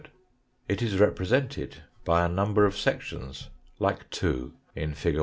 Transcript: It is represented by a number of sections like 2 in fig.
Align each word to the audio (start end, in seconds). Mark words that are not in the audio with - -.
It 0.67 0.81
is 0.81 0.97
represented 0.97 1.83
by 2.05 2.25
a 2.25 2.27
number 2.27 2.65
of 2.65 2.75
sections 2.75 3.49
like 3.77 4.09
2 4.09 4.51
in 4.75 4.95
fig. 4.95 5.19